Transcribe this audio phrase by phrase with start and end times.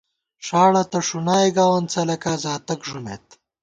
[0.45, 3.25] ݭاڑہ تہ ݭُنائے گاوون څَلَکا زاتک ݫمېت